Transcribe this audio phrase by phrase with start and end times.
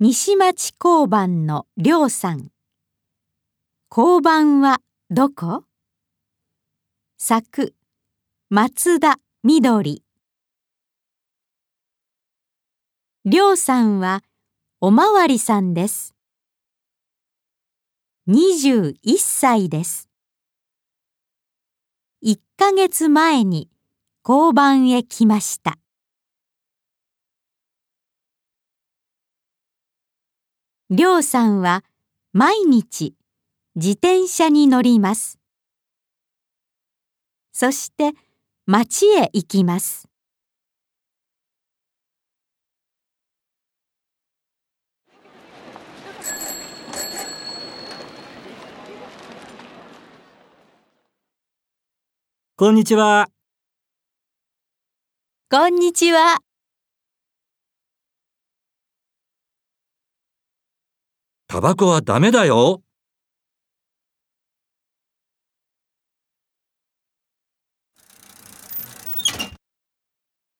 [0.00, 2.52] 西町交番のりょうさん。
[3.90, 5.64] 交番はどこ？
[7.18, 7.74] 作
[8.48, 10.04] 松田みどり。
[13.24, 14.22] りょうさんは
[14.80, 16.14] おまわりさんです。
[18.28, 20.08] 21歳です。
[22.24, 23.68] 1ヶ月前に
[24.24, 25.76] 交番へ来ました。
[30.90, 31.84] りょうさんは
[32.32, 33.14] 毎日
[33.74, 35.38] 自転車に乗ります。
[37.52, 38.12] そして
[38.64, 40.08] 町へ行きます。
[52.56, 53.28] こんにちは。
[55.50, 56.47] こんにちは。
[61.50, 62.82] タバコはダメだよ。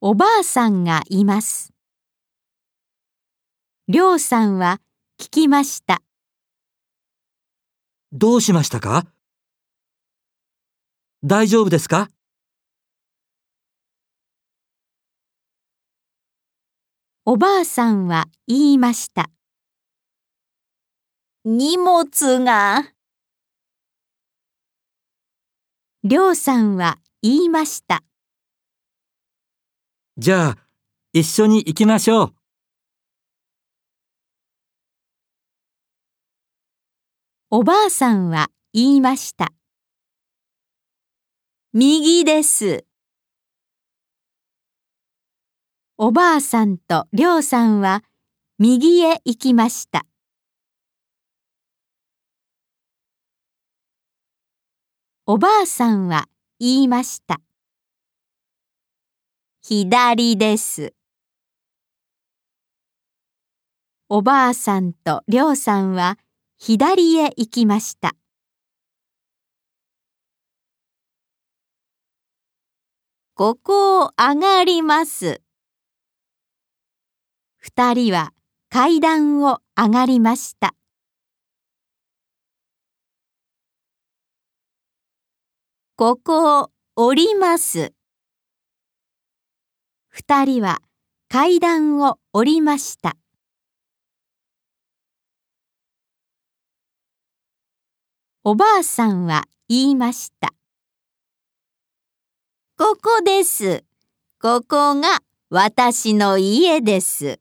[0.01, 1.75] おばあさんがいます。
[3.87, 4.81] りょうさんは
[5.21, 6.01] 聞きました。
[8.13, 9.07] どうしましたか？
[11.23, 12.09] 大丈夫ですか？
[17.27, 19.29] おばあさんは言いました。
[21.51, 22.93] 荷物が。
[26.05, 28.05] りょうさんは言いました。
[30.19, 30.59] じゃあ、
[31.15, 32.35] 一緒に行きましょう。
[37.49, 39.55] おばあさんは言いました。
[41.73, 42.85] 右です。
[45.97, 48.05] おばあさんとりょうさんは
[48.59, 50.05] 右へ行きました。
[55.31, 56.25] おばあさんは
[56.59, 57.43] 言いました。
[59.61, 60.95] 左です。
[64.09, 66.17] おばあさんとりょうさんは
[66.57, 68.15] 左へ行きました。
[73.35, 75.43] ここを上がります。
[77.59, 78.33] 二人は
[78.71, 80.78] 階段を上がりました。
[86.01, 87.93] ここを降ります。
[90.07, 90.79] 二人は
[91.29, 93.17] 階段を降りました。
[98.45, 100.55] おばあさんは言いました。
[102.79, 103.83] ここです。
[104.41, 105.19] ここが
[105.51, 107.41] 私の家です。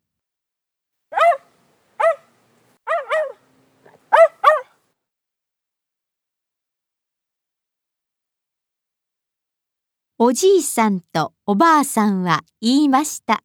[10.20, 13.44] おじいさんとおばあさんは言いました。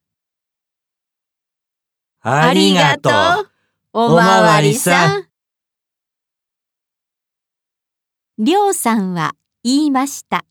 [2.22, 3.12] ありがとう、
[3.92, 5.28] おまわりさん。
[8.38, 10.46] りょうさんは言いました。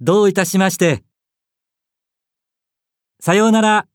[0.00, 1.04] どういたしまして。
[3.20, 3.86] さようなら。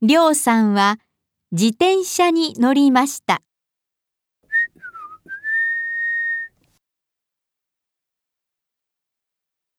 [0.00, 0.98] りょうさんは
[1.52, 3.42] 自転車に乗りました。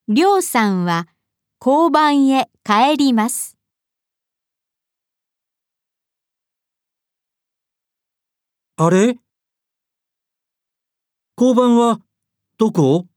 [0.07, 1.07] りょうさんは
[1.59, 3.57] 交番へ帰ります。
[8.77, 9.17] あれ？
[11.37, 12.01] 交番は
[12.59, 13.07] どこ？